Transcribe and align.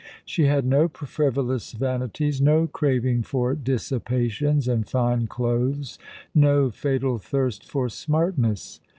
She 0.25 0.45
had 0.45 0.65
no 0.65 0.87
frivolous 0.87 1.73
vanities, 1.73 2.41
no 2.41 2.65
craving 2.65 3.21
for 3.21 3.53
dissipations 3.53 4.67
and 4.67 4.89
fine 4.89 5.27
clothes, 5.27 5.99
no 6.33 6.71
fatal 6.71 7.19
thirst 7.19 7.63
for" 7.69 7.87
smartness." 7.87 8.79